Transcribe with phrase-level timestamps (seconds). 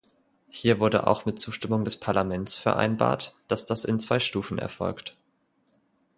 [0.49, 5.15] Hier wurde auch mit Zustimmung des Parlaments vereinbart, dass das in zwei Stufen erfolgt.